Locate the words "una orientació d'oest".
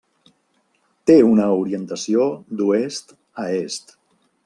1.33-3.17